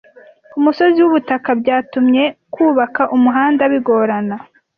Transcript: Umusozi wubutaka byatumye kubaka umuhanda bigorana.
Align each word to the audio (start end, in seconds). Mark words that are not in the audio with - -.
Umusozi 0.59 0.97
wubutaka 1.01 1.49
byatumye 1.61 2.23
kubaka 2.53 3.01
umuhanda 3.15 3.61
bigorana. 3.71 4.35